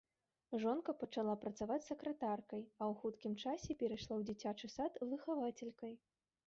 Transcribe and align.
Жонка 0.61 0.93
пачала 1.01 1.35
працаваць 1.43 1.85
сакратаркай, 1.89 2.65
а 2.65 2.81
ў 2.91 2.93
хуткім 3.03 3.33
часе 3.43 3.71
перайшла 3.85 4.13
ў 4.17 4.23
дзіцячы 4.31 4.67
сад 4.79 5.01
выхавацелькай. 5.13 5.93